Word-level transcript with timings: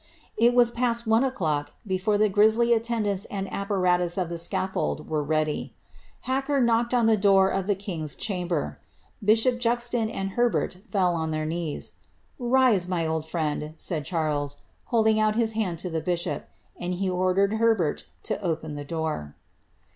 It 0.35 0.55
was 0.55 0.71
past 0.71 1.05
one 1.05 1.21
oVlock 1.23 1.67
before 1.85 2.17
the 2.17 2.27
grisly 2.27 2.73
attendants 2.73 3.25
and 3.25 3.47
apparatus 3.53 4.17
of 4.17 4.29
the 4.29 4.39
scatfold 4.39 5.05
were 5.07 5.21
ready. 5.21 5.75
Hacker 6.21 6.59
knocked 6.59 6.91
at 6.91 7.05
the 7.05 7.15
door 7.17 7.49
of 7.49 7.67
the 7.67 7.75
king^i 7.75 8.17
chamber. 8.17 8.79
Bishop 9.23 9.59
Juxon 9.59 10.09
and 10.09 10.31
Herbert 10.31 10.77
fell 10.89 11.13
on 11.13 11.29
their 11.29 11.45
knees. 11.45 11.91
^ 11.91 11.93
Rise, 12.39 12.87
my 12.87 13.05
old 13.05 13.27
friend,'' 13.29 13.75
said 13.77 14.03
Charles, 14.03 14.57
holding 14.85 15.19
out 15.19 15.35
his 15.35 15.51
hand 15.51 15.77
to 15.77 15.89
the 15.91 16.01
bishop, 16.01 16.47
and 16.79 16.95
he 16.95 17.07
ordered 17.07 17.53
Herbert 17.61 18.05
to 18.23 18.41
open 18.41 18.73
the 18.73 18.83
door. 18.83 19.35